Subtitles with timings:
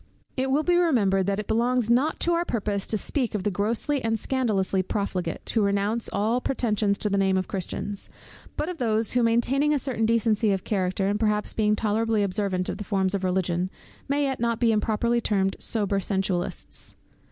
[0.35, 3.51] It will be remembered, that it belongs not to our purpose to speak of the
[3.51, 8.09] grossly and scandalously profligate, who renounce all pretensions to the name of Christians;
[8.57, 12.67] but of those who, maintaining a certain decency of character, and perhaps being tolerably observant
[12.67, 13.69] of the forms of Religion,
[14.07, 16.95] may yet be not improperly termed sober sensualists.